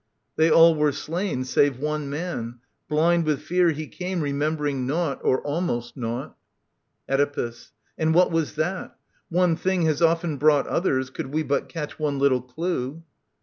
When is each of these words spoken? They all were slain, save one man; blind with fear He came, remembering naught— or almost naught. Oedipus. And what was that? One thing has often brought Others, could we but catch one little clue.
They 0.35 0.49
all 0.49 0.73
were 0.73 0.93
slain, 0.93 1.43
save 1.43 1.77
one 1.77 2.09
man; 2.09 2.57
blind 2.89 3.23
with 3.23 3.41
fear 3.43 3.69
He 3.69 3.85
came, 3.85 4.21
remembering 4.21 4.87
naught— 4.87 5.21
or 5.23 5.43
almost 5.43 5.95
naught. 5.95 6.35
Oedipus. 7.07 7.71
And 7.99 8.11
what 8.15 8.31
was 8.31 8.55
that? 8.55 8.97
One 9.29 9.55
thing 9.55 9.83
has 9.83 10.01
often 10.01 10.37
brought 10.37 10.65
Others, 10.65 11.11
could 11.11 11.27
we 11.31 11.43
but 11.43 11.69
catch 11.69 11.99
one 11.99 12.17
little 12.17 12.41
clue. 12.41 13.03